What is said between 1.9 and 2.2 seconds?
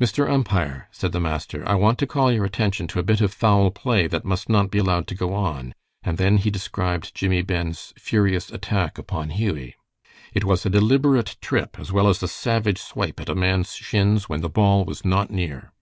to